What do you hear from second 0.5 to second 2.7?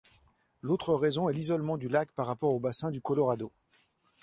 L'autre raison est l'isolement du lac par rapport au